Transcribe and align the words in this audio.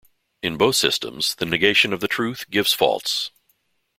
In 0.41 0.57
both 0.57 0.77
systems 0.77 1.35
the 1.35 1.45
negation 1.45 1.93
of 1.93 1.99
the 1.99 2.07
truth 2.07 2.49
gives 2.49 2.73
false. 2.73 3.29